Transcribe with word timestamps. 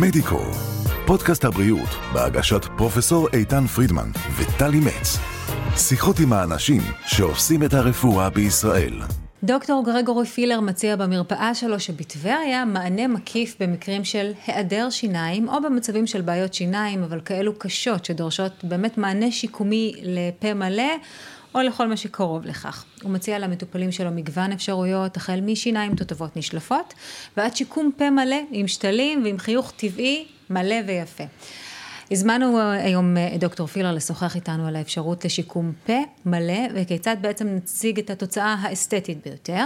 מדיקו, 0.00 0.40
פודקאסט 1.06 1.44
הבריאות 1.44 1.88
בהגשת 2.12 2.64
פרופסור 2.76 3.28
איתן 3.32 3.66
פרידמן 3.66 4.10
וטלי 4.36 4.80
מצ. 4.80 5.18
שיחות 5.76 6.20
עם 6.20 6.32
האנשים 6.32 6.82
שעושים 7.06 7.62
את 7.62 7.74
הרפואה 7.74 8.30
בישראל. 8.30 9.00
דוקטור 9.44 9.84
גרגורי 9.86 10.26
פילר 10.26 10.60
מציע 10.60 10.96
במרפאה 10.96 11.54
שלו 11.54 11.80
שבטבריה 11.80 12.64
מענה 12.64 13.08
מקיף 13.08 13.56
במקרים 13.60 14.04
של 14.04 14.32
היעדר 14.46 14.90
שיניים 14.90 15.48
או 15.48 15.62
במצבים 15.62 16.06
של 16.06 16.20
בעיות 16.20 16.54
שיניים 16.54 17.02
אבל 17.02 17.20
כאלו 17.24 17.58
קשות 17.58 18.04
שדורשות 18.04 18.52
באמת 18.64 18.98
מענה 18.98 19.30
שיקומי 19.30 19.94
לפה 20.02 20.54
מלא 20.54 20.92
או 21.54 21.60
לכל 21.60 21.88
מה 21.88 21.96
שקרוב 21.96 22.46
לכך. 22.46 22.84
הוא 23.02 23.10
מציע 23.10 23.38
למטופלים 23.38 23.92
שלו 23.92 24.10
מגוון 24.10 24.52
אפשרויות, 24.52 25.16
החל 25.16 25.40
משיניים 25.40 25.94
תותבות 25.94 26.36
נשלפות, 26.36 26.94
ועד 27.36 27.56
שיקום 27.56 27.90
פה 27.96 28.10
מלא 28.10 28.40
עם 28.50 28.68
שתלים 28.68 29.24
ועם 29.24 29.38
חיוך 29.38 29.72
טבעי 29.76 30.26
מלא 30.50 30.76
ויפה. 30.86 31.24
הזמנו 32.10 32.60
היום 32.60 33.16
את 33.34 33.40
דוקטור 33.40 33.66
פילר 33.66 33.92
לשוחח 33.92 34.36
איתנו 34.36 34.66
על 34.66 34.76
האפשרות 34.76 35.24
לשיקום 35.24 35.72
פה 35.86 35.98
מלא 36.26 36.60
וכיצד 36.74 37.16
בעצם 37.20 37.46
נציג 37.46 37.98
את 37.98 38.10
התוצאה 38.10 38.54
האסתטית 38.60 39.18
ביותר. 39.26 39.64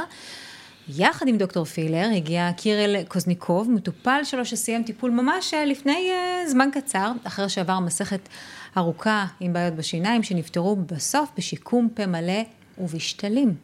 יחד 0.88 1.28
עם 1.28 1.38
דוקטור 1.38 1.64
פילר 1.64 2.08
הגיע 2.16 2.50
קירל 2.56 3.04
קוזניקוב, 3.08 3.70
מטופל 3.70 4.20
שלו 4.24 4.44
שסיים 4.44 4.82
טיפול 4.82 5.10
ממש 5.10 5.54
לפני 5.66 6.10
זמן 6.46 6.68
קצר, 6.72 7.12
אחרי 7.24 7.48
שעבר 7.48 7.80
מסכת 7.80 8.28
ארוכה 8.76 9.26
עם 9.40 9.52
בעיות 9.52 9.74
בשיניים 9.74 10.22
שנפתרו 10.22 10.76
בסוף 10.76 11.30
בשיקום 11.36 11.88
פה 11.94 12.06
מלא 12.06 12.42
ובשתלים. 12.78 13.54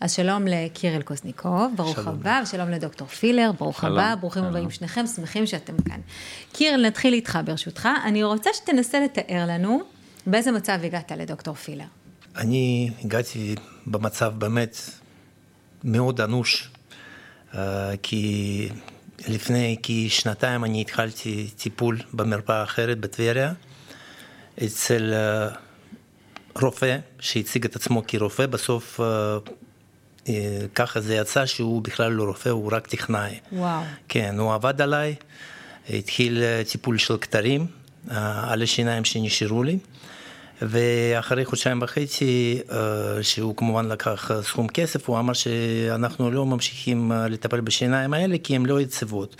אז 0.00 0.12
שלום 0.12 0.46
לקירל 0.46 1.02
קוזניקוב, 1.02 1.72
ברוך 1.76 1.96
שלום. 1.96 2.08
הבא, 2.08 2.40
ושלום 2.42 2.70
לדוקטור 2.70 3.08
פילר, 3.08 3.50
ברוך 3.58 3.80
שלום. 3.80 3.98
הבא, 3.98 4.14
ברוכים 4.14 4.42
שלום. 4.42 4.54
הבאים 4.54 4.70
שניכם, 4.70 5.06
שמחים 5.06 5.46
שאתם 5.46 5.82
כאן. 5.88 6.00
קירל, 6.52 6.86
נתחיל 6.86 7.14
איתך 7.14 7.38
ברשותך. 7.44 7.88
אני 8.04 8.24
רוצה 8.24 8.50
שתנסה 8.54 9.00
לתאר 9.00 9.44
לנו 9.48 9.80
באיזה 10.26 10.52
מצב 10.52 10.78
הגעת 10.82 11.12
לדוקטור 11.12 11.54
פילר. 11.54 11.84
אני 12.36 12.90
הגעתי 13.04 13.54
במצב 13.86 14.32
באמת 14.38 14.76
מאוד 15.84 16.20
אנוש, 16.20 16.68
אה, 16.68 16.77
כי 18.02 18.68
לפני 19.28 19.76
כשנתיים 19.82 20.64
אני 20.64 20.80
התחלתי 20.80 21.50
טיפול 21.56 21.98
במרפאה 22.12 22.62
אחרת 22.62 22.98
בטבריה. 22.98 23.52
אצל 24.64 25.12
אה, 25.14 25.48
רופא 26.62 26.98
שהציג 27.20 27.64
את 27.64 27.76
עצמו 27.76 28.02
כרופא, 28.06 28.46
בסוף 28.46 29.00
אה, 29.00 29.38
אה, 30.28 30.60
ככה 30.74 31.00
זה 31.00 31.14
יצא 31.14 31.46
שהוא 31.46 31.82
בכלל 31.82 32.12
לא 32.12 32.24
רופא, 32.24 32.48
הוא 32.48 32.72
רק 32.72 32.86
טכנאי. 32.86 33.38
וואו. 33.52 33.82
כן, 34.08 34.38
הוא 34.38 34.54
עבד 34.54 34.80
עליי, 34.80 35.14
התחיל 35.90 36.42
טיפול 36.70 36.98
של 36.98 37.16
כתרים 37.20 37.66
על 38.10 38.62
השיניים 38.62 39.04
שנשארו 39.04 39.62
לי. 39.62 39.78
ואחרי 40.62 41.44
חודשיים 41.44 41.82
וחצי, 41.82 42.60
שהוא 43.22 43.56
כמובן 43.56 43.88
לקח 43.88 44.30
סכום 44.42 44.68
כסף, 44.68 45.08
הוא 45.08 45.18
אמר 45.18 45.32
שאנחנו 45.32 46.30
לא 46.30 46.46
ממשיכים 46.46 47.12
לטפל 47.30 47.60
בשיניים 47.60 48.14
האלה 48.14 48.36
כי 48.42 48.56
הן 48.56 48.66
לא 48.66 48.80
יציבות. 48.80 49.36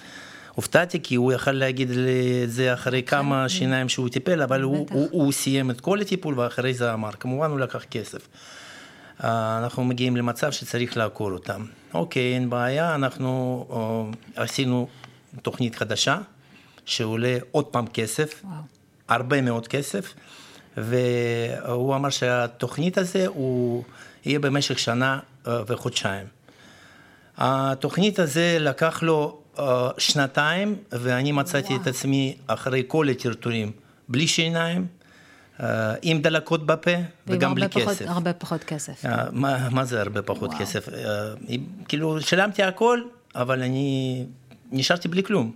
הופתעתי 0.58 1.02
כי 1.02 1.14
הוא 1.14 1.32
יכל 1.32 1.52
להגיד 1.52 1.90
לי 1.90 2.40
את 2.44 2.50
זה 2.50 2.74
אחרי 2.74 3.02
כן, 3.02 3.10
כמה 3.10 3.42
כן. 3.42 3.48
שיניים 3.48 3.88
שהוא 3.88 4.08
טיפל, 4.08 4.42
אבל 4.42 4.62
הוא, 4.62 4.86
הוא, 4.90 5.08
הוא 5.10 5.32
סיים 5.32 5.70
את 5.70 5.80
כל 5.80 6.00
הטיפול 6.00 6.38
ואחרי 6.38 6.74
זה 6.74 6.92
אמר, 6.92 7.10
כמובן 7.10 7.50
הוא 7.50 7.58
לקח 7.58 7.84
כסף. 7.84 8.28
אה, 9.24 9.58
אנחנו 9.62 9.84
מגיעים 9.84 10.16
למצב 10.16 10.52
שצריך 10.52 10.96
לעקור 10.96 11.32
אותם. 11.32 11.64
אוקיי, 11.94 12.34
אין 12.34 12.50
בעיה, 12.50 12.94
אנחנו 12.94 13.66
אה, 14.36 14.42
עשינו 14.42 14.88
תוכנית 15.42 15.74
חדשה, 15.74 16.18
שעולה 16.84 17.38
עוד 17.50 17.64
פעם 17.64 17.86
כסף, 17.86 18.40
וואו. 18.44 18.54
הרבה 19.08 19.40
מאוד 19.40 19.68
כסף, 19.68 20.14
והוא 20.76 21.94
אמר 21.94 22.10
שהתוכנית 22.10 22.98
הזה 22.98 23.26
הוא 23.26 23.84
יהיה 24.24 24.38
במשך 24.38 24.78
שנה 24.78 25.18
אה, 25.46 25.62
וחודשיים. 25.66 26.26
התוכנית 27.36 28.18
הזה 28.18 28.56
לקח 28.60 29.02
לו 29.02 29.38
אה, 29.58 29.90
שנתיים, 29.98 30.76
ואני 30.92 31.32
מצאתי 31.32 31.72
וואו. 31.72 31.82
את 31.82 31.86
עצמי 31.86 32.36
אחרי 32.46 32.82
כל 32.86 33.08
הטרטורים, 33.08 33.72
בלי 34.08 34.26
שיניים, 34.26 34.86
אה, 35.62 35.94
עם 36.02 36.22
דלקות 36.22 36.66
בפה 36.66 36.90
וגם 37.26 37.54
בלי 37.54 37.68
פחות, 37.68 37.82
כסף. 37.88 38.04
הרבה 38.08 38.32
פחות 38.32 38.64
כסף. 38.64 39.04
מה, 39.32 39.68
מה 39.70 39.84
זה 39.84 40.00
הרבה 40.00 40.22
פחות 40.22 40.50
וואו. 40.50 40.60
כסף? 40.60 40.88
כאילו, 41.88 42.20
שילמתי 42.20 42.62
הכל, 42.62 43.02
אבל 43.34 43.62
אני 43.62 44.24
נשארתי 44.72 45.08
בלי 45.08 45.22
כלום. 45.22 45.52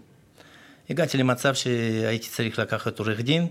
הגעתי 0.91 1.19
למצב 1.19 1.55
שהייתי 1.55 2.29
צריך 2.29 2.59
לקחת 2.59 2.99
עורך 2.99 3.21
דין, 3.21 3.47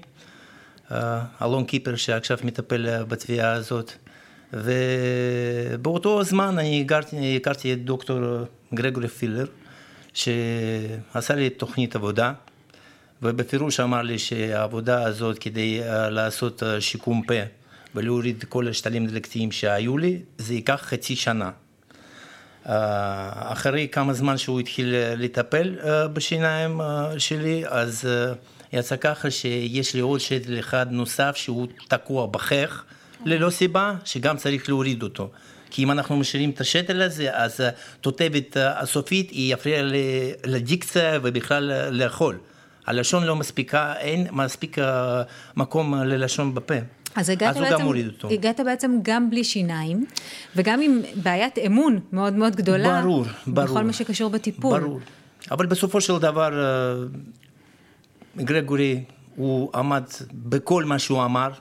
אלון 1.41 1.65
קיפר 1.65 1.95
שעכשיו 1.95 2.37
מטפל 2.43 3.03
בתביעה 3.03 3.51
הזאת, 3.51 3.91
ובאותו 4.53 6.23
זמן 6.23 6.59
אני 6.59 6.81
הכרתי, 6.85 7.37
הכרתי 7.37 7.73
את 7.73 7.85
דוקטור 7.85 8.19
גרגורי 8.73 9.07
פילר, 9.07 9.45
שעשה 10.13 11.35
לי 11.35 11.49
תוכנית 11.49 11.95
עבודה, 11.95 12.33
ובפירוש 13.21 13.79
אמר 13.79 14.01
לי 14.01 14.19
שהעבודה 14.19 15.03
הזאת 15.03 15.39
כדי 15.39 15.83
אה, 15.83 16.09
לעשות 16.09 16.63
אה, 16.63 16.81
שיקום 16.81 17.21
פה 17.23 17.33
ולהוריד 17.95 18.43
כל 18.49 18.67
השתלים 18.67 19.07
דלקתיים 19.07 19.51
שהיו 19.51 19.97
לי, 19.97 20.19
זה 20.37 20.53
ייקח 20.53 20.81
חצי 20.83 21.15
שנה. 21.15 21.51
אה, 22.69 23.51
אחרי 23.51 23.87
כמה 23.91 24.13
זמן 24.13 24.37
שהוא 24.37 24.59
התחיל 24.59 24.95
לטפל 25.17 25.77
בשיניים 26.13 26.81
שלי, 27.17 27.63
אז 27.67 28.07
יצא 28.73 28.95
ככה 28.95 29.31
שיש 29.31 29.93
לי 29.93 29.99
עוד 29.99 30.19
שתל 30.19 30.59
אחד 30.59 30.91
נוסף 30.91 31.35
שהוא 31.35 31.67
תקוע 31.87 32.27
בחך, 32.27 32.83
ללא 33.25 33.49
סיבה, 33.49 33.93
שגם 34.05 34.37
צריך 34.37 34.69
להוריד 34.69 35.03
אותו. 35.03 35.29
כי 35.69 35.83
אם 35.83 35.91
אנחנו 35.91 36.17
משאירים 36.17 36.49
את 36.49 36.61
השתל 36.61 37.01
הזה, 37.01 37.29
אז 37.33 37.59
התותבת 37.59 38.57
הסופית 38.59 39.31
היא 39.31 39.53
יפריע 39.53 39.81
לדיקציה 40.45 41.19
ובכלל 41.23 41.89
לאכול. 41.91 42.37
הלשון 42.87 43.23
לא 43.23 43.35
מספיקה, 43.35 43.93
אין 43.97 44.27
מספיק 44.31 44.77
מקום 45.55 45.93
ללשון 45.95 46.55
בפה. 46.55 46.73
אז 47.15 47.29
הגעת, 47.29 47.57
אז 47.57 47.61
בעצם, 47.61 47.85
הגעת 48.29 48.59
בעצם 48.65 48.99
גם 49.01 49.29
בלי 49.29 49.43
שיניים, 49.43 50.05
וגם 50.55 50.81
עם 50.81 51.01
בעיית 51.15 51.57
אמון 51.65 51.99
מאוד 52.11 52.33
מאוד 52.33 52.55
גדולה. 52.55 53.01
ברור, 53.01 53.25
ברור. 53.47 53.67
בכל 53.67 53.83
מה 53.83 53.93
שקשור 53.93 54.29
בטיפול. 54.29 54.79
ברור. 54.79 54.99
אבל 55.51 55.65
בסופו 55.65 56.01
של 56.01 56.17
דבר, 56.17 56.49
גרגורי, 58.37 59.03
הוא 59.35 59.69
עמד 59.75 60.03
בכל 60.33 60.83
מה 60.83 60.99
שהוא 60.99 61.25
אמר, 61.25 61.51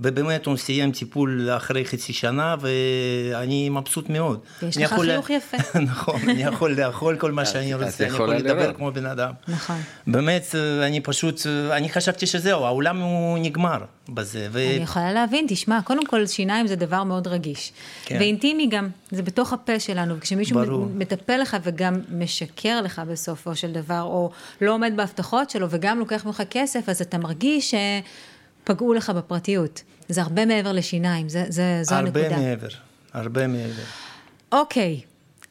ובאמת 0.00 0.46
הוא 0.46 0.56
סיים 0.56 0.92
טיפול 0.92 1.50
אחרי 1.56 1.84
חצי 1.84 2.12
שנה, 2.12 2.56
ואני 2.60 3.68
מבסוט 3.68 4.08
מאוד. 4.08 4.40
יש 4.62 4.76
לך 4.76 4.94
חיוך 4.94 5.30
לה... 5.30 5.36
יפה. 5.36 5.56
נכון, 5.92 6.20
אני 6.28 6.42
יכול 6.42 6.80
לאכול 6.80 7.16
כל 7.16 7.32
מה 7.32 7.44
שאני 7.46 7.74
רוצה, 7.74 8.04
אני 8.04 8.14
יכול 8.14 8.34
לדבר 8.34 8.72
כמו 8.72 8.92
בן 8.92 9.06
אדם. 9.06 9.32
נכון. 9.48 9.76
באמת, 10.06 10.54
אני 10.82 11.00
פשוט, 11.00 11.46
אני 11.70 11.88
חשבתי 11.88 12.26
שזהו, 12.26 12.64
העולם 12.64 13.00
הוא 13.00 13.38
נגמר 13.38 13.84
בזה. 14.08 14.48
ו... 14.50 14.58
אני 14.58 14.82
יכולה 14.82 15.12
להבין, 15.12 15.46
תשמע, 15.48 15.82
קודם 15.82 16.06
כל 16.06 16.26
שיניים 16.26 16.66
זה 16.66 16.76
דבר 16.76 17.04
מאוד 17.04 17.26
רגיש. 17.26 17.72
כן. 18.04 18.16
ואינטימי 18.20 18.66
גם, 18.66 18.88
זה 19.10 19.22
בתוך 19.22 19.52
הפה 19.52 19.80
שלנו, 19.80 20.16
וכשמישהו 20.16 20.64
ברור. 20.64 20.86
מטפל 20.94 21.36
לך 21.36 21.56
וגם 21.62 22.00
משקר 22.10 22.80
לך 22.80 23.02
בסופו 23.08 23.56
של 23.56 23.72
דבר, 23.72 24.02
או 24.02 24.30
לא 24.60 24.74
עומד 24.74 24.92
בהבטחות 24.96 25.50
שלו 25.50 25.66
וגם 25.70 25.98
לוקח 25.98 26.26
ממך 26.26 26.42
כסף, 26.50 26.88
אז 26.88 27.00
אתה 27.00 27.18
מרגיש 27.18 27.70
ש... 27.70 27.74
פגעו 28.64 28.94
לך 28.94 29.10
בפרטיות. 29.10 29.82
זה 30.08 30.22
הרבה 30.22 30.46
מעבר 30.46 30.72
לשיניים, 30.72 31.28
זה, 31.28 31.44
זה, 31.48 31.80
זו 31.82 31.94
הרבה 31.94 32.20
הנקודה. 32.20 32.36
הרבה 32.36 32.48
מעבר, 32.48 32.68
הרבה 33.12 33.46
מעבר. 33.46 33.82
אוקיי, 34.52 35.00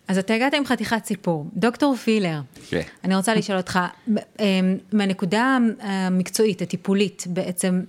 אז 0.07 0.17
אתה 0.17 0.33
הגעת 0.33 0.53
עם 0.53 0.65
חתיכת 0.65 1.05
סיפור. 1.05 1.45
דוקטור 1.53 1.95
פילר, 1.95 2.39
okay. 2.55 2.69
כן. 2.69 2.81
אני 3.03 3.15
רוצה 3.15 3.35
לשאול 3.35 3.57
אותך, 3.57 3.79
אמ, 4.39 4.77
מהנקודה 4.93 5.57
המקצועית, 5.79 6.61
הטיפולית, 6.61 7.23
בעצם, 7.27 7.81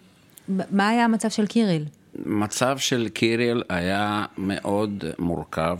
מה 0.48 0.88
היה 0.88 1.04
המצב 1.04 1.28
של 1.28 1.46
קיריל? 1.46 1.84
מצב 2.14 2.78
של 2.78 3.08
קיריל 3.08 3.62
היה 3.68 4.24
מאוד 4.38 5.04
מורכב 5.18 5.78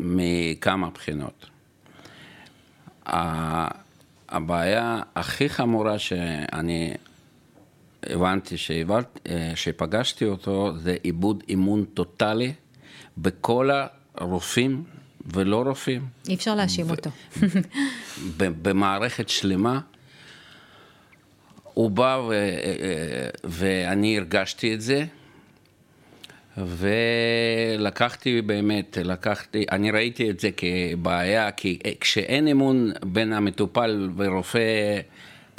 מכמה 0.00 0.90
בחינות. 0.90 1.46
הבעיה 4.28 5.00
הכי 5.16 5.48
חמורה 5.48 5.98
שאני 5.98 6.94
הבנתי 8.06 8.56
שהבנתי, 8.56 9.18
אה, 9.28 9.52
שפגשתי 9.54 10.24
אותו 10.24 10.72
זה 10.78 10.96
איבוד 11.04 11.42
אימון 11.48 11.84
טוטאלי 11.84 12.52
בכל 13.18 13.70
הרופאים 14.14 14.84
ולא 15.26 15.62
רופאים. 15.66 16.06
אי 16.28 16.34
אפשר 16.34 16.54
להאשים 16.54 16.90
אותו. 16.90 17.10
במערכת 18.62 19.28
שלמה. 19.28 19.80
הוא 21.74 21.90
בא 21.90 22.20
ו, 22.28 22.32
אה, 22.32 22.38
אה, 22.38 23.28
ואני 23.44 24.18
הרגשתי 24.18 24.74
את 24.74 24.80
זה, 24.80 25.04
ולקחתי 26.58 28.42
באמת, 28.42 28.98
לקחתי, 29.04 29.64
אני 29.72 29.90
ראיתי 29.90 30.30
את 30.30 30.40
זה 30.40 30.48
כבעיה, 30.56 31.50
כי 31.50 31.78
כשאין 32.00 32.48
אמון 32.48 32.92
בין 33.04 33.32
המטופל 33.32 34.10
ורופא 34.16 35.00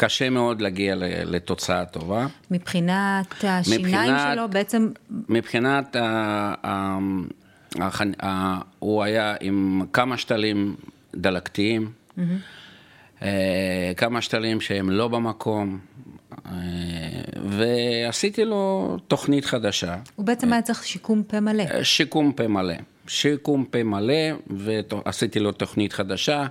קשה 0.03 0.29
מאוד 0.29 0.61
להגיע 0.61 0.95
לתוצאה 1.25 1.85
טובה. 1.85 2.27
מבחינת 2.51 3.43
השיניים 3.43 3.85
מבחינת, 3.85 4.33
שלו 4.33 4.49
בעצם... 4.49 4.89
מבחינת, 5.29 5.95
ה, 5.95 6.01
ה, 6.63 6.97
ה, 7.79 7.89
ה, 8.25 8.59
הוא 8.79 9.03
היה 9.03 9.35
עם 9.41 9.81
כמה 9.93 10.17
שתלים 10.17 10.75
דלקתיים, 11.15 11.91
mm-hmm. 12.17 13.21
כמה 13.97 14.21
שתלים 14.21 14.61
שהם 14.61 14.89
לא 14.89 15.07
במקום, 15.07 15.79
אה, 16.45 16.51
ועשיתי 17.49 18.45
לו 18.45 18.97
תוכנית 19.07 19.45
חדשה. 19.45 19.95
הוא 20.15 20.25
בעצם 20.25 20.53
היה 20.53 20.61
צריך 20.61 20.83
שיקום 20.83 21.23
פה 21.23 21.39
מלא. 21.39 21.83
שיקום 21.83 22.31
פה 22.31 22.47
מלא. 22.47 22.75
שיקום 23.07 23.65
פה 23.65 23.83
מלא, 23.83 24.31
ועשיתי 24.47 25.39
לו 25.39 25.51
תוכנית 25.51 25.93
חדשה. 25.93 26.45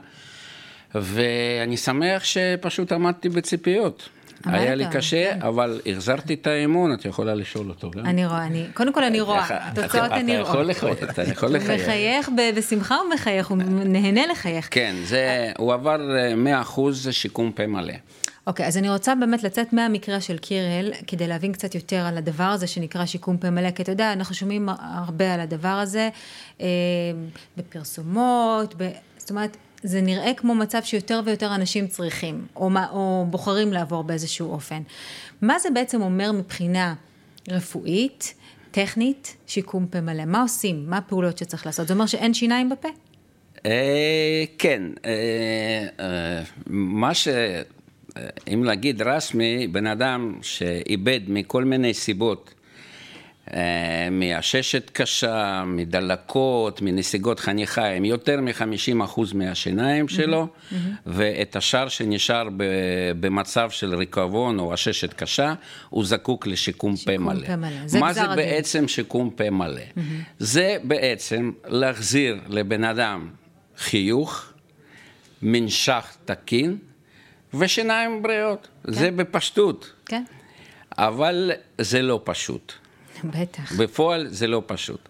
ואני 0.94 1.76
שמח 1.76 2.24
שפשוט 2.24 2.92
עמדתי 2.92 3.28
בציפיות. 3.28 4.08
היה 4.44 4.74
לי 4.74 4.84
קשה, 4.92 5.34
כן. 5.34 5.42
אבל 5.42 5.80
החזרתי 5.86 6.34
את 6.34 6.46
האמון, 6.46 6.94
את 6.94 7.04
יכולה 7.04 7.34
לשאול 7.34 7.68
אותו 7.68 7.90
גם. 7.90 8.06
אני 8.06 8.26
רואה, 8.26 8.46
אני, 8.46 8.66
קודם 8.74 8.92
כל 8.92 9.04
אני 9.04 9.20
רואה, 9.20 9.46
התוצאות 9.50 10.12
אני 10.12 10.40
רואה. 10.40 10.42
אתה 10.42 10.50
יכול 10.50 10.64
לחייך, 10.64 11.10
אתה 11.10 11.22
יכול 11.22 11.48
לחייך. 11.48 11.70
הוא 11.70 11.76
מחייך 11.76 12.30
בשמחה, 12.56 12.96
הוא 12.96 13.14
מחייך, 13.14 13.46
הוא 13.46 13.58
נהנה 13.84 14.26
לחייך. 14.26 14.68
כן, 14.70 14.94
זה, 15.04 15.52
הוא 15.58 15.74
עבר 15.74 15.96
100% 16.66 16.80
אה, 17.06 17.12
שיקום 17.12 17.52
פה 17.52 17.66
מלא. 17.66 17.94
אוקיי, 18.46 18.64
okay, 18.64 18.68
אז 18.68 18.76
אני 18.76 18.90
רוצה 18.90 19.14
באמת 19.14 19.42
לצאת 19.42 19.72
מהמקרה 19.72 20.20
של 20.20 20.38
קירל, 20.38 20.92
כדי 21.06 21.26
להבין 21.26 21.52
קצת 21.52 21.74
יותר 21.74 21.96
על 21.96 22.18
הדבר 22.18 22.44
הזה 22.44 22.66
שנקרא 22.66 23.06
שיקום 23.06 23.36
פה 23.36 23.50
מלא, 23.50 23.70
כי 23.70 23.82
אתה 23.82 23.92
יודע, 23.92 24.12
אנחנו 24.12 24.34
שומעים 24.34 24.68
הרבה 24.78 25.34
על 25.34 25.40
הדבר 25.40 25.68
הזה, 25.68 26.08
אה, 26.60 26.66
בפרסומות, 27.56 28.74
ב... 28.76 28.88
זאת 29.18 29.30
אומרת, 29.30 29.56
זה 29.82 30.00
נראה 30.00 30.34
כמו 30.34 30.54
מצב 30.54 30.80
שיותר 30.82 31.20
ויותר 31.24 31.54
אנשים 31.54 31.86
צריכים, 31.86 32.46
או, 32.56 32.70
מה, 32.70 32.90
או 32.90 33.26
בוחרים 33.30 33.72
לעבור 33.72 34.04
באיזשהו 34.04 34.52
אופן. 34.52 34.82
מה 35.42 35.58
זה 35.58 35.70
בעצם 35.70 36.02
אומר 36.02 36.32
מבחינה 36.32 36.94
רפואית, 37.48 38.34
טכנית, 38.70 39.36
שיקום 39.46 39.86
פה 39.86 40.00
מלא? 40.00 40.24
מה 40.24 40.42
עושים? 40.42 40.90
מה 40.90 40.96
הפעולות 40.96 41.38
שצריך 41.38 41.66
לעשות? 41.66 41.88
זה 41.88 41.94
אומר 41.94 42.06
שאין 42.06 42.34
שיניים 42.34 42.68
בפה? 42.68 42.88
אה, 43.66 44.44
כן, 44.58 44.82
אה, 45.04 45.86
אה, 46.00 46.42
מה 46.66 47.14
ש... 47.14 47.28
אם 48.48 48.64
להגיד 48.64 49.02
רשמי, 49.02 49.66
בן 49.66 49.86
אדם 49.86 50.38
שאיבד 50.42 51.20
מכל 51.28 51.64
מיני 51.64 51.94
סיבות 51.94 52.54
אה, 53.50 54.08
מעששת 54.10 54.90
קשה, 54.92 55.64
מדלקות, 55.66 56.82
מנסיגות 56.82 57.40
חניכיים, 57.40 58.04
יותר 58.04 58.40
מ-50% 58.40 59.20
מהשיניים 59.34 60.08
שלו, 60.08 60.46
mm-hmm. 60.46 60.74
ואת 61.06 61.56
השאר 61.56 61.88
שנשאר 61.88 62.48
במצב 63.20 63.70
של 63.70 63.94
ריקבון 63.94 64.58
או 64.58 64.72
עששת 64.72 65.12
קשה, 65.12 65.54
הוא 65.88 66.04
זקוק 66.04 66.46
לשיקום 66.46 66.96
פה 66.96 67.18
מלא. 67.18 67.46
פה 67.46 67.56
מלא. 67.56 67.86
זה 67.86 68.00
מה 68.00 68.12
זה 68.12 68.22
הדין. 68.22 68.36
בעצם 68.36 68.88
שיקום 68.88 69.30
פה 69.30 69.50
מלא? 69.50 69.80
Mm-hmm. 69.80 70.00
זה 70.38 70.76
בעצם 70.84 71.52
להחזיר 71.66 72.40
לבן 72.48 72.84
אדם 72.84 73.30
חיוך, 73.78 74.52
מנשך 75.42 76.16
תקין 76.24 76.76
ושיניים 77.54 78.22
בריאות. 78.22 78.68
כן. 78.86 78.92
זה 78.92 79.10
בפשטות. 79.10 79.92
כן. 80.06 80.24
אבל 80.98 81.52
זה 81.78 82.02
לא 82.02 82.20
פשוט. 82.24 82.72
בטח. 83.24 83.72
בפועל 83.78 84.28
זה 84.28 84.46
לא 84.46 84.62
פשוט. 84.66 85.08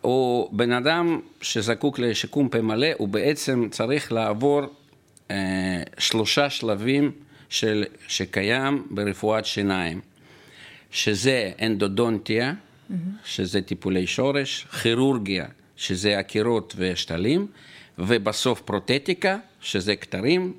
הוא 0.00 0.48
בן 0.52 0.72
אדם 0.72 1.20
שזקוק 1.40 1.98
לשיקום 1.98 2.48
פה 2.48 2.60
מלא, 2.60 2.88
הוא 2.98 3.08
בעצם 3.08 3.68
צריך 3.70 4.12
לעבור 4.12 4.62
אה, 5.30 5.82
שלושה 5.98 6.50
שלבים 6.50 7.12
של, 7.48 7.84
שקיים 8.08 8.86
ברפואת 8.90 9.46
שיניים, 9.46 10.00
שזה 10.90 11.52
אנדודונטיה, 11.62 12.52
mm-hmm. 12.52 12.94
שזה 13.24 13.62
טיפולי 13.62 14.06
שורש, 14.06 14.66
כירורגיה, 14.82 15.46
שזה 15.76 16.18
עקירות 16.18 16.74
ושתלים, 16.78 17.46
ובסוף 17.98 18.60
פרוטטיקה, 18.60 19.38
שזה 19.60 19.96
כתרים 19.96 20.52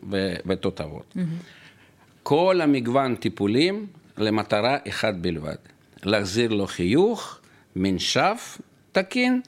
ותותבות. 0.46 1.14
Mm-hmm. 1.16 1.20
כל 2.24 2.62
המגוון 2.64 3.16
טיפולים 3.16 3.88
למטרה 4.18 4.78
אחת 4.90 5.14
בלבד. 5.14 5.56
להחזיר 6.04 6.54
לו 6.54 6.68
חיוך, 6.68 7.40
מנשף 7.76 8.58
תקין, 8.92 9.42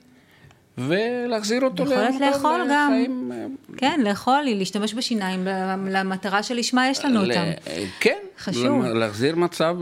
ולהחזיר 0.77 1.61
אותו 1.61 1.83
יכולת 1.83 2.21
לאכול 2.21 2.61
גם, 2.69 2.91
לחיים... 2.91 3.31
אה, 3.33 3.45
כן, 3.77 4.01
לאכול, 4.03 4.41
להשתמש 4.45 4.93
בשיניים 4.93 5.47
למטרה 5.89 6.43
שלשמה 6.43 6.89
יש 6.89 7.05
לנו 7.05 7.21
אותם. 7.21 7.43
כן, 7.99 8.17
חשוב. 8.39 8.83
להחזיר 8.83 9.35
מצב 9.35 9.75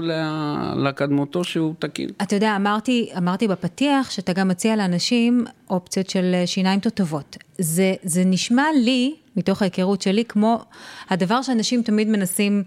לקדמותו 0.76 1.44
שהוא 1.44 1.74
תקין. 1.80 2.10
אתה 2.22 2.36
יודע, 2.36 2.56
אמרתי, 2.56 3.10
אמרתי 3.18 3.48
בפתיח 3.48 4.12
שאתה 4.12 4.34
גם 4.34 4.48
מציע 4.48 4.76
לאנשים 4.76 5.46
אופציות 5.70 6.10
של 6.10 6.36
שיניים 6.46 6.80
תותבות. 6.80 7.38
זה, 7.58 7.94
זה 8.04 8.24
נשמע 8.26 8.66
לי, 8.84 9.16
מתוך 9.36 9.62
ההיכרות 9.62 10.02
שלי, 10.02 10.26
כמו 10.26 10.64
הדבר 11.10 11.42
שאנשים 11.42 11.82
תמיד 11.82 12.08
מנסים... 12.08 12.64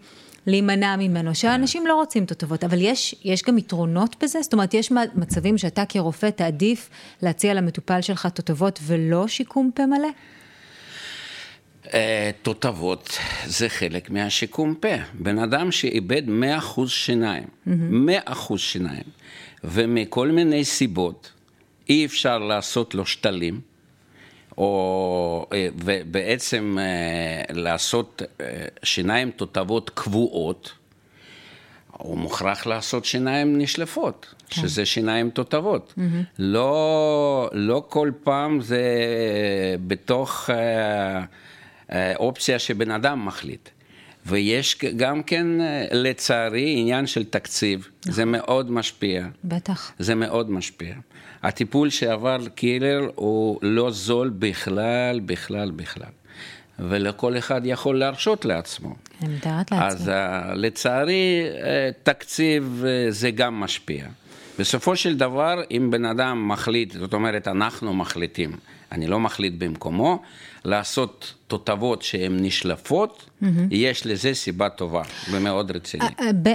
להימנע 0.47 0.97
ממנו, 0.97 1.35
שאנשים 1.35 1.87
לא 1.87 1.95
רוצים 1.95 2.27
תותבות, 2.27 2.65
אבל 2.65 2.81
יש, 2.81 3.15
יש 3.25 3.43
גם 3.43 3.59
יתרונות 3.59 4.17
בזה? 4.23 4.43
זאת 4.43 4.53
אומרת, 4.53 4.75
יש 4.75 4.93
מצבים 5.15 5.59
שאתה 5.59 5.85
כרופא 5.89 6.31
תעדיף 6.31 6.91
להציע 7.23 7.55
למטופל 7.55 8.01
שלך 8.01 8.27
תותבות 8.27 8.79
ולא 8.83 9.29
שיקום 9.29 9.71
פה 9.75 9.87
מלא? 9.87 10.09
אה, 11.95 12.31
תותבות 12.43 13.19
זה 13.47 13.69
חלק 13.69 14.11
מהשיקום 14.11 14.75
פה. 14.75 14.89
בן 15.15 15.39
אדם 15.39 15.73
שאיבד 15.73 16.23
100% 16.29 16.87
שיניים, 16.87 17.45
100% 17.67 18.57
שיניים, 18.57 19.05
ומכל 19.65 20.29
מיני 20.29 20.65
סיבות 20.65 21.33
אי 21.89 22.07
אפשר 22.07 22.39
לעשות 22.39 22.95
לו 22.95 23.07
שתלים, 23.07 23.61
או 24.59 25.47
אה, 25.53 25.69
בעצם 26.11 26.77
אה, 26.81 27.55
לעשות 27.55 28.23
אה, 28.41 28.65
שיניים 28.83 29.31
תותבות 29.31 29.91
קבועות, 29.91 30.73
הוא 31.93 32.19
מוכרח 32.19 32.67
לעשות 32.67 33.05
שיניים 33.05 33.59
נשלפות, 33.59 34.35
כן. 34.49 34.63
שזה 34.63 34.87
שיניים 34.87 35.31
תותבות. 35.31 35.95
Mm-hmm. 35.99 36.03
לא, 36.39 37.51
לא 37.53 37.85
כל 37.89 38.11
פעם 38.25 38.61
זה 38.61 38.83
בתוך 39.87 40.51
אופציה 42.17 42.59
שבן 42.59 42.91
אדם 42.91 43.27
מחליט. 43.27 43.69
ויש 44.27 44.79
גם 44.97 45.23
כן, 45.23 45.47
לצערי, 45.93 46.75
עניין 46.79 47.07
של 47.07 47.25
תקציב. 47.25 47.89
נכון. 48.01 48.13
זה 48.13 48.25
מאוד 48.25 48.71
משפיע. 48.71 49.27
בטח. 49.45 49.93
זה 49.99 50.15
מאוד 50.15 50.51
משפיע. 50.51 50.95
הטיפול 51.43 51.91
שעבר 51.91 52.49
קילר 52.55 53.11
הוא 53.15 53.59
לא 53.63 53.91
זול 53.91 54.31
בכלל, 54.39 55.21
בכלל, 55.21 55.71
בכלל. 55.71 56.13
ולכל 56.79 57.39
אחד 57.39 57.61
יכול 57.65 57.99
להרשות 57.99 58.45
לעצמו. 58.45 58.95
אני 59.23 59.35
מתארת 59.35 59.71
לעצמי. 59.73 59.87
אז 59.87 60.09
uh, 60.09 60.13
לצערי, 60.55 61.43
uh, 61.53 61.65
תקציב 62.03 62.85
זה 63.09 63.31
גם 63.31 63.61
משפיע. 63.61 64.07
בסופו 64.59 64.97
של 64.97 65.17
דבר, 65.17 65.61
אם 65.71 65.91
בן 65.91 66.05
אדם 66.05 66.49
מחליט, 66.49 66.93
זאת 66.93 67.15
אומרת, 67.15 67.49
אנחנו 67.49 67.95
מחליטים, 67.95 68.57
אני 68.93 69.07
לא 69.07 69.21
מחליט 69.21 69.55
במקומו, 69.59 70.23
לעשות 70.65 71.35
תותבות 71.47 72.03
שהן 72.03 72.37
נשלפות, 72.41 73.25
mm-hmm. 73.43 73.47
יש 73.71 74.07
לזה 74.07 74.35
סיבה 74.35 74.69
טובה 74.69 75.03
ומאוד 75.31 75.71
רצינית. 75.71 76.13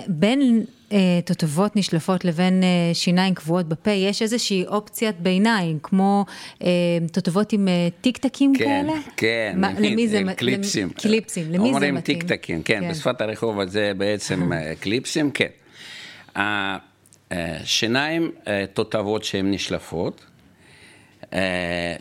בין 0.07 0.65
אה, 0.91 1.19
תותבות 1.25 1.75
נשלפות 1.75 2.25
לבין 2.25 2.63
אה, 2.63 2.93
שיניים 2.93 3.33
קבועות 3.33 3.67
בפה, 3.67 3.91
יש 3.91 4.21
איזושהי 4.21 4.65
אופציית 4.67 5.19
ביניים, 5.19 5.79
כמו 5.83 6.25
אה, 6.63 6.67
תותבות 7.11 7.53
עם 7.53 7.67
טיקטקים 8.01 8.53
כן, 8.57 8.65
כאלה? 8.65 8.93
כן, 9.17 9.55
מה, 9.57 9.73
למי 9.79 10.07
זה? 10.07 10.21
קליפסים. 10.35 10.89
קליפסים, 10.89 11.45
למי 11.45 11.57
זה 11.57 11.57
מתאים? 11.57 11.73
אומרים 11.73 12.01
טיקטקים, 12.01 12.63
כן, 12.63 12.81
כן, 12.81 12.91
בשפת 12.91 13.21
הרחוב 13.21 13.59
הזה 13.59 13.91
בעצם 13.97 14.49
קליפסים, 14.79 15.31
כן. 15.31 15.47
שיניים 17.63 18.31
תותבות 18.73 19.23
שהן 19.23 19.51
נשלפות, 19.51 20.25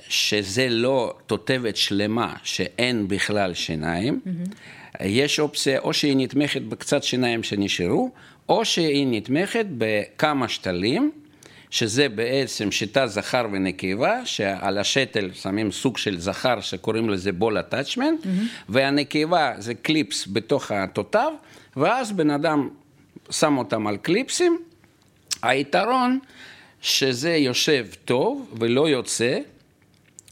שזה 0.09 0.69
לא 0.69 1.15
תותבת 1.27 1.77
שלמה 1.77 2.35
שאין 2.43 3.09
בכלל 3.09 3.55
שיניים, 3.55 4.21
mm-hmm. 4.27 5.05
יש 5.05 5.41
אופציה 5.41 5.79
או 5.79 5.93
שהיא 5.93 6.17
נתמכת 6.17 6.63
בקצת 6.63 7.03
שיניים 7.03 7.43
שנשארו, 7.43 8.11
או 8.49 8.65
שהיא 8.65 9.07
נתמכת 9.11 9.67
בכמה 9.79 10.49
שתלים, 10.49 11.11
שזה 11.71 12.09
בעצם 12.09 12.71
שיטה 12.71 13.07
זכר 13.07 13.47
ונקבה, 13.53 14.27
שעל 14.27 14.79
השתל 14.79 15.31
שמים 15.35 15.73
סוג 15.73 15.99
של 15.99 16.21
זכר 16.21 16.61
שקוראים 16.61 17.11
לזה 17.11 17.33
בול 17.33 17.59
אטאצ'מנט, 17.59 18.25
mm-hmm. 18.25 18.29
והנקבה 18.69 19.53
זה 19.59 19.75
קליפס 19.75 20.29
בתוך 20.33 20.71
התותב, 20.71 21.31
ואז 21.77 22.13
בן 22.13 22.31
אדם 22.31 22.69
שם 23.31 23.59
אותם 23.59 23.87
על 23.87 23.97
קליפסים. 23.97 24.59
היתרון 25.43 26.19
שזה 26.87 27.37
יושב 27.37 27.87
טוב 28.05 28.55
ולא 28.59 28.89
יוצא, 28.89 29.39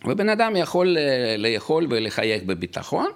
ובן 0.05 0.29
אדם 0.29 0.57
יכול 0.57 0.97
אה, 0.99 1.37
לאכול 1.39 1.87
ולחייך 1.91 2.43
בביטחון. 2.43 3.07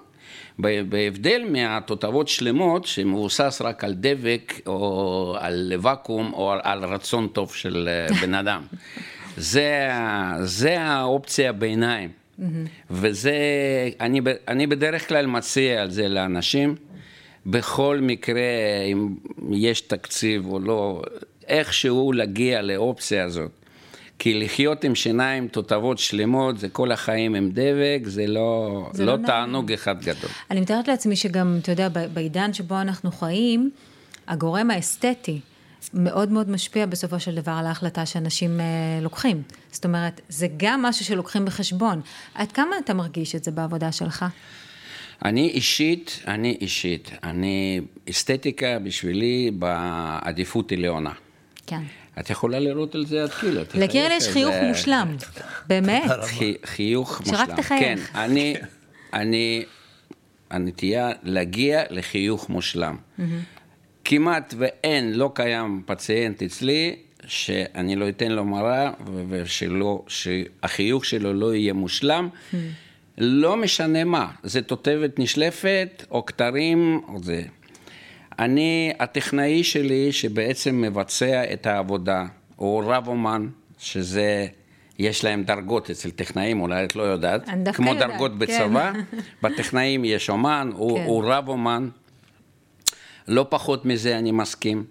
בהבדל 0.59 1.45
מהתותבות 1.49 2.27
שלמות 2.27 2.85
שמבוסס 2.85 3.61
רק 3.65 3.83
על 3.83 3.93
דבק 3.97 4.53
או 4.65 5.35
על 5.39 5.73
ואקום 5.81 6.33
או 6.33 6.53
על 6.63 6.85
רצון 6.85 7.27
טוב 7.27 7.53
של 7.53 7.89
אה, 7.91 8.15
בן 8.21 8.33
אדם. 8.33 8.61
זה, 9.37 9.89
זה 10.39 10.81
האופציה 10.81 11.51
ביניים. 11.51 12.09
Mm-hmm. 12.09 12.43
וזה, 12.91 13.33
אני, 13.99 14.21
אני 14.47 14.67
בדרך 14.67 15.07
כלל 15.07 15.25
מציע 15.25 15.81
על 15.81 15.91
זה 15.91 16.07
לאנשים, 16.07 16.75
בכל 17.45 17.99
מקרה, 18.01 18.41
אם 18.91 19.15
יש 19.51 19.81
תקציב 19.81 20.45
או 20.45 20.59
לא, 20.59 21.01
איכשהו 21.49 22.11
להגיע 22.11 22.61
לאופציה 22.61 23.23
הזאת. 23.23 23.51
כי 24.19 24.33
לחיות 24.33 24.83
עם 24.83 24.95
שיניים 24.95 25.47
תותבות 25.47 25.97
שלמות, 25.97 26.59
זה 26.59 26.69
כל 26.69 26.91
החיים 26.91 27.35
עם 27.35 27.49
דבק, 27.53 27.99
זה 28.03 28.27
לא, 28.27 28.89
זה 28.93 29.05
לא, 29.05 29.17
לא 29.17 29.25
תענוג 29.25 29.71
אחד 29.71 30.01
גדול. 30.01 30.29
אני 30.51 30.61
מתארת 30.61 30.87
לעצמי 30.87 31.15
שגם, 31.15 31.59
אתה 31.61 31.71
יודע, 31.71 31.89
בעידן 32.13 32.53
שבו 32.53 32.81
אנחנו 32.81 33.11
חיים, 33.11 33.71
הגורם 34.27 34.71
האסתטי 34.71 35.39
מאוד 35.93 36.31
מאוד 36.31 36.49
משפיע 36.49 36.85
בסופו 36.85 37.19
של 37.19 37.35
דבר 37.35 37.51
על 37.51 37.65
ההחלטה 37.65 38.05
שאנשים 38.05 38.59
אה, 38.59 38.65
לוקחים. 39.01 39.41
זאת 39.71 39.85
אומרת, 39.85 40.21
זה 40.29 40.47
גם 40.57 40.81
משהו 40.81 41.05
שלוקחים 41.05 41.45
בחשבון. 41.45 42.01
עד 42.35 42.51
כמה 42.51 42.75
אתה 42.85 42.93
מרגיש 42.93 43.35
את 43.35 43.43
זה 43.43 43.51
בעבודה 43.51 43.91
שלך? 43.91 44.25
אני 45.25 45.49
אישית, 45.49 46.19
אני 46.27 46.57
אישית, 46.61 47.11
אני, 47.23 47.81
אסתטיקה 48.09 48.79
בשבילי 48.79 49.51
בעדיפות 49.53 50.71
עליונה. 50.71 51.11
כן. 51.69 51.81
את 52.19 52.29
יכולה 52.29 52.59
לראות 52.59 52.95
על 52.95 53.05
זה 53.05 53.23
עד 53.23 53.29
כאילו. 53.29 53.61
לקירל 53.75 54.11
יש 54.11 54.27
חיוך 54.27 54.55
מושלם, 54.63 55.15
באמת. 55.67 56.11
חיוך 56.65 57.19
מושלם. 57.19 57.37
שרק 57.37 57.49
תחייך. 57.59 57.81
כן, 58.11 58.19
אני, 58.19 58.55
אני, 59.13 59.63
הנטייה 60.49 61.11
להגיע 61.23 61.83
לחיוך 61.89 62.49
מושלם. 62.49 62.97
כמעט 64.03 64.53
ואין, 64.57 65.13
לא 65.13 65.31
קיים 65.33 65.83
פציינט 65.85 66.43
אצלי 66.43 66.95
שאני 67.25 67.95
לא 67.95 68.09
אתן 68.09 68.31
לו 68.31 68.45
מראה 68.45 68.91
ושלא, 69.29 70.03
שהחיוך 70.07 71.05
שלו 71.05 71.33
לא 71.33 71.55
יהיה 71.55 71.73
מושלם. 71.73 72.29
לא 73.17 73.57
משנה 73.57 74.03
מה, 74.03 74.27
זה 74.43 74.61
תותבת 74.61 75.19
נשלפת 75.19 76.05
או 76.11 76.25
כתרים 76.25 77.01
או 77.07 77.23
זה. 77.23 77.43
אני, 78.39 78.91
הטכנאי 78.99 79.63
שלי 79.63 80.11
שבעצם 80.11 80.81
מבצע 80.81 81.53
את 81.53 81.65
העבודה, 81.65 82.25
הוא 82.55 82.83
רב 82.85 83.07
אומן, 83.07 83.47
שזה, 83.79 84.47
יש 84.99 85.23
להם 85.23 85.43
דרגות 85.43 85.89
אצל 85.89 86.11
טכנאים, 86.11 86.61
אולי 86.61 86.85
את 86.85 86.95
לא 86.95 87.03
יודעת, 87.03 87.49
כמו 87.73 87.93
יודעת, 87.93 88.09
דרגות 88.09 88.31
כן. 88.31 88.39
בצבא, 88.39 88.91
בטכנאים 89.43 90.05
יש 90.05 90.29
אומן, 90.29 90.69
הוא, 90.73 90.99
כן. 90.99 91.05
הוא 91.05 91.23
רב 91.25 91.47
אומן, 91.47 91.89
לא 93.27 93.45
פחות 93.49 93.85
מזה 93.85 94.17
אני 94.17 94.31
מסכים. 94.31 94.83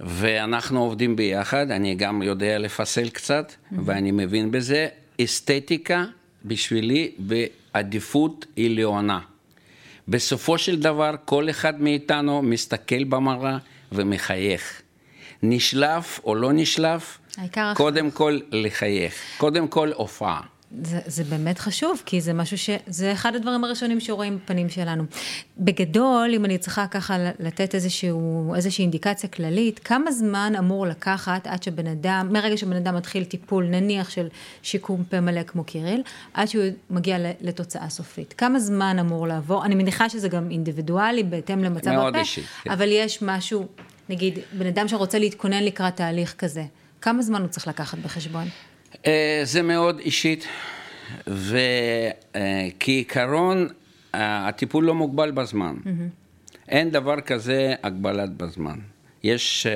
ואנחנו 0.00 0.80
עובדים 0.80 1.16
ביחד, 1.16 1.70
אני 1.70 1.94
גם 1.94 2.22
יודע 2.22 2.58
לפסל 2.58 3.08
קצת. 3.08 3.52
ואני 3.84 4.10
מבין 4.10 4.50
בזה. 4.50 4.88
אסתטיקה 5.24 6.04
בשבילי 6.44 7.12
בעדיפות 7.18 8.46
עליונה. 8.58 9.20
בסופו 10.10 10.58
של 10.58 10.80
דבר, 10.80 11.14
כל 11.24 11.50
אחד 11.50 11.80
מאיתנו 11.80 12.42
מסתכל 12.42 13.04
במראה 13.04 13.58
ומחייך. 13.92 14.82
נשלף 15.42 16.20
או 16.24 16.34
לא 16.34 16.52
נשלף, 16.52 17.18
קודם 17.74 18.10
כל 18.10 18.38
לחייך. 18.50 19.14
קודם 19.38 19.68
כל 19.68 19.92
הופעה. 19.94 20.40
זה, 20.82 21.00
זה 21.06 21.24
באמת 21.24 21.58
חשוב, 21.58 22.02
כי 22.06 22.20
זה 22.20 22.32
משהו 22.32 22.58
ש... 22.58 22.70
זה 22.86 23.12
אחד 23.12 23.34
הדברים 23.36 23.64
הראשונים 23.64 24.00
שרואים 24.00 24.38
בפנים 24.44 24.68
שלנו. 24.68 25.04
בגדול, 25.58 26.30
אם 26.34 26.44
אני 26.44 26.58
צריכה 26.58 26.86
ככה 26.86 27.16
לתת 27.38 27.74
איזשהו, 27.74 28.54
איזושהי 28.54 28.82
אינדיקציה 28.82 29.28
כללית, 29.28 29.78
כמה 29.78 30.12
זמן 30.12 30.52
אמור 30.58 30.86
לקחת 30.86 31.46
עד 31.46 31.62
שבן 31.62 31.86
אדם, 31.86 32.28
מרגע 32.32 32.56
שבן 32.56 32.76
אדם 32.76 32.96
מתחיל 32.96 33.24
טיפול, 33.24 33.64
נניח 33.64 34.10
של 34.10 34.28
שיקום 34.62 35.04
פה 35.04 35.20
מלא 35.20 35.42
כמו 35.42 35.64
קיריל, 35.64 36.02
עד 36.34 36.48
שהוא 36.48 36.64
מגיע 36.90 37.16
לתוצאה 37.40 37.88
סופית? 37.88 38.34
כמה 38.38 38.58
זמן 38.58 38.98
אמור 38.98 39.26
לעבור? 39.28 39.64
אני 39.64 39.74
מניחה 39.74 40.08
שזה 40.08 40.28
גם 40.28 40.50
אינדיבידואלי, 40.50 41.22
בהתאם 41.22 41.64
למצב 41.64 41.90
הפה, 41.90 42.18
אישי, 42.18 42.42
כן. 42.42 42.70
אבל 42.70 42.88
יש 42.92 43.22
משהו, 43.22 43.66
נגיד, 44.08 44.38
בן 44.52 44.66
אדם 44.66 44.88
שרוצה 44.88 45.18
להתכונן 45.18 45.64
לקראת 45.64 45.96
תהליך 45.96 46.34
כזה, 46.38 46.64
כמה 47.00 47.22
זמן 47.22 47.40
הוא 47.40 47.48
צריך 47.48 47.68
לקחת 47.68 47.98
בחשבון? 47.98 48.48
אה, 49.06 49.40
זה 49.44 49.62
מאוד 49.62 49.98
אישית, 49.98 50.46
וכעיקרון 52.76 53.68
הטיפול 54.14 54.84
לא 54.84 54.94
מוגבל 54.94 55.30
בזמן. 55.30 55.74
אין 56.68 56.90
דבר 56.90 57.20
כזה 57.20 57.74
הגבלת 57.82 58.36
בזמן. 58.36 58.78
יש, 59.22 59.66
אה, 59.66 59.72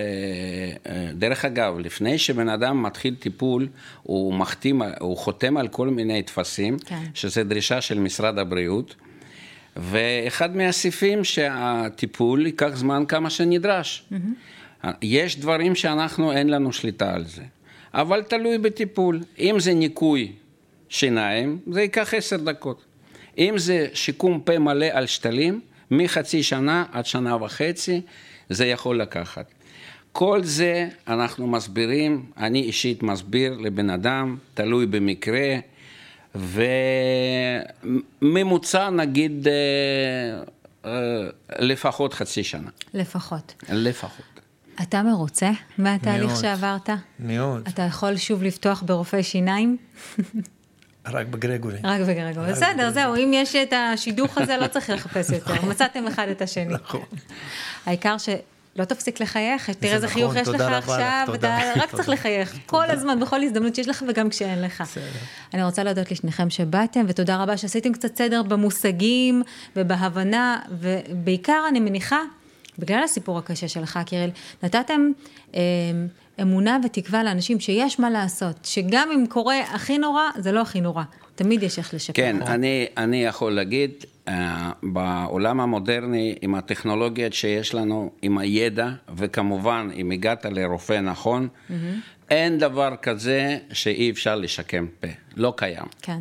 אה, 0.92 1.11
דרך 1.12 1.44
אגב, 1.44 1.78
לפני 1.78 2.18
שבן 2.18 2.49
אדם 2.49 2.83
מתחיל 2.83 3.14
טיפול, 3.14 3.68
הוא 4.02 4.35
מחתים, 4.35 4.83
הוא 5.00 5.16
חותם 5.16 5.56
על 5.56 5.68
כל 5.68 5.88
מיני 5.88 6.23
טפסים, 6.23 6.78
כן. 6.78 7.02
שזה 7.14 7.44
דרישה 7.44 7.80
של 7.80 7.99
משרד 7.99 8.38
הבריאות, 8.38 8.94
ואחד 9.76 10.56
מהסעיפים 10.56 11.25
שהטיפול 11.25 12.47
ייקח 12.47 12.71
זמן 12.75 13.04
כמה 13.09 13.30
שנדרש. 13.30 14.04
Mm-hmm. 14.12 14.88
יש 15.02 15.38
דברים 15.38 15.75
שאנחנו, 15.75 16.33
אין 16.33 16.50
לנו 16.50 16.73
שליטה 16.73 17.14
על 17.14 17.25
זה. 17.25 17.42
אבל 17.94 18.22
תלוי 18.22 18.58
בטיפול. 18.58 19.20
אם 19.38 19.56
זה 19.60 19.74
ניקוי 19.74 20.32
שיניים, 20.88 21.58
זה 21.72 21.82
ייקח 21.82 22.14
עשר 22.14 22.36
דקות. 22.36 22.84
אם 23.38 23.54
זה 23.56 23.86
שיקום 23.94 24.40
פה 24.40 24.58
מלא 24.58 24.86
על 24.92 25.06
שתלים, 25.06 25.60
מחצי 25.90 26.42
שנה 26.42 26.84
עד 26.92 27.06
שנה 27.06 27.36
וחצי, 27.36 28.00
זה 28.50 28.66
יכול 28.66 29.00
לקחת. 29.00 29.46
כל 30.12 30.44
זה 30.44 30.88
אנחנו 31.08 31.46
מסבירים, 31.46 32.26
אני 32.36 32.62
אישית 32.62 33.02
מסביר 33.02 33.56
לבן 33.58 33.90
אדם, 33.90 34.36
תלוי 34.54 34.86
במקרה, 34.86 35.56
וממוצע 38.22 38.90
נגיד 38.90 39.48
אה, 39.48 39.52
אה, 40.84 41.28
לפחות 41.58 42.14
חצי 42.14 42.44
שנה. 42.44 42.70
לפחות. 42.94 43.54
לפחות. 43.68 44.34
אתה 44.83 45.02
מרוצה 45.02 45.50
מהתהליך 45.78 46.31
מאוד, 46.31 46.40
שעברת? 46.40 46.90
מאוד. 47.19 47.69
אתה 47.69 47.83
יכול 47.83 48.16
שוב 48.16 48.43
לפתוח 48.43 48.83
ברופאי 48.87 49.23
שיניים? 49.23 49.76
רק 51.07 51.26
בגרגורי. 51.26 51.78
רק 51.85 52.00
בגרגורי. 52.00 52.52
בסדר, 52.52 52.90
זהו, 52.90 53.16
אם 53.16 53.31
יש 53.35 53.57
את 53.57 53.73
השידוך 53.76 54.38
הזה, 54.38 54.57
לא 54.57 54.66
צריך 54.66 54.90
לחפש 54.90 55.31
יותר. 55.31 55.54
נכון. 55.54 55.69
מצאתם 55.69 56.07
אחד 56.07 56.28
את 56.28 56.43
השני. 56.43 56.75
נכון. 56.75 57.00
העיקר 57.87 58.19
ש... 58.19 58.28
לא 58.76 58.85
תפסיק 58.85 59.21
לחייך, 59.21 59.71
תראה 59.71 59.95
איזה 59.95 60.09
חיוך 60.09 60.37
יש 60.37 60.49
לך 60.49 60.61
עכשיו, 60.61 61.28
אתה 61.35 61.59
רק 61.76 61.95
צריך 61.95 62.09
לחייך. 62.09 62.59
כל 62.66 62.90
הזמן, 62.90 63.21
בכל 63.21 63.43
הזדמנות 63.43 63.75
שיש 63.75 63.88
לך 63.88 64.04
וגם 64.09 64.28
כשאין 64.28 64.62
לך. 64.62 64.85
אני 65.54 65.64
רוצה 65.64 65.83
להודות 65.83 66.11
לשניכם 66.11 66.50
שבאתם, 66.50 67.04
ותודה 67.09 67.43
רבה 67.43 67.57
שעשיתם 67.57 67.93
קצת 67.93 68.16
סדר 68.16 68.43
במושגים 68.43 69.43
ובהבנה, 69.76 70.61
ובעיקר 70.71 71.64
אני 71.69 71.81
מניחה 71.81 72.21
בגלל 72.78 73.02
הסיפור 73.04 73.38
הקשה 73.38 73.69
שלך, 73.69 73.99
קיריל, 74.07 74.31
נתתם 74.62 75.11
אה, 75.54 75.61
אמונה 76.43 76.78
ותקווה 76.85 77.23
לאנשים 77.23 77.61
שיש 77.61 78.00
מה 78.00 78.11
לעשות, 78.11 78.57
שגם 78.64 79.09
אם 79.14 79.26
קורה 79.28 79.61
הכי 79.61 79.99
נורא, 79.99 80.23
זה 80.38 80.52
לא 80.52 80.61
הכי 80.61 80.81
נורא. 80.81 81.02
תמיד 81.35 81.62
יש 81.62 81.78
איך 81.78 81.95
לשפר. 81.95 82.12
כן, 82.12 82.43
אני, 82.43 82.87
אני 82.97 83.25
יכול 83.25 83.52
להגיד, 83.52 83.90
uh, 84.26 84.31
בעולם 84.83 85.61
המודרני, 85.61 86.35
עם 86.40 86.54
הטכנולוגיות 86.54 87.33
שיש 87.33 87.75
לנו, 87.75 88.11
עם 88.23 88.38
הידע, 88.38 88.88
וכמובן, 89.16 89.88
אם 89.97 90.11
הגעת 90.11 90.47
לרופא 90.47 91.00
נכון, 91.00 91.49
mm-hmm. 91.49 91.73
אין 92.31 92.59
דבר 92.59 92.97
כזה 93.02 93.59
שאי 93.73 94.11
אפשר 94.11 94.37
לשקם 94.37 94.87
פה. 95.00 95.09
לא 95.37 95.54
קיים. 95.57 95.87
כן. 96.02 96.21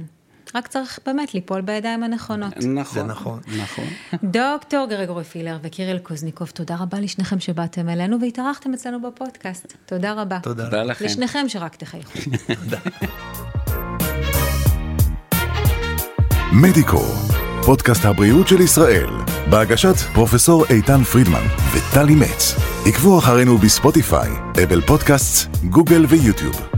רק 0.55 0.67
צריך 0.67 0.99
באמת 1.05 1.33
ליפול 1.33 1.61
בידיים 1.61 2.03
הנכונות. 2.03 2.57
נכון. 2.57 3.01
זה 3.01 3.03
נכון. 3.03 3.39
נכון. 3.61 3.85
דוקטור 4.23 4.87
גרגורי 4.89 5.23
פילר 5.23 5.57
וקיריל 5.63 5.97
קוזניקוב, 5.97 6.49
תודה 6.49 6.75
רבה 6.79 6.99
לשניכם 6.99 7.39
שבאתם 7.39 7.89
אלינו 7.89 8.21
והתארחתם 8.21 8.73
אצלנו 8.73 9.01
בפודקאסט. 9.01 9.73
תודה 9.85 10.13
רבה. 10.13 10.39
תודה 10.39 10.83
לכם. 10.83 11.05
לשניכם 11.05 11.49
שרק 11.49 11.75
תחייכו. 11.75 12.19
תודה. 12.47 12.77
מדיקו, 16.61 17.03
פודקאסט 17.65 18.05
הבריאות 18.05 18.47
של 18.47 18.61
ישראל, 18.61 19.09
בהגשת 19.49 19.95
פרופסור 20.13 20.65
איתן 20.69 21.03
פרידמן 21.03 21.43
וטלי 21.73 22.15
מצ. 22.15 22.55
עקבו 22.85 23.19
אחרינו 23.19 23.57
בספוטיפיי, 23.57 24.31
אפל 24.63 24.81
פודקאסט, 24.81 25.49
גוגל 25.69 26.05
ויוטיוב. 26.09 26.72